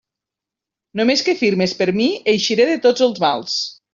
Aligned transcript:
Només 1.01 1.23
que 1.27 1.35
firmes 1.41 1.77
per 1.83 1.87
mi, 1.99 2.09
eixiré 2.35 2.67
de 2.73 2.81
tots 2.87 3.07
els 3.09 3.25
mals. 3.29 3.63